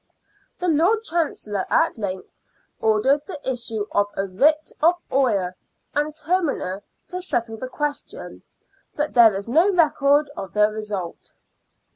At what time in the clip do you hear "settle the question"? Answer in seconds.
7.21-8.41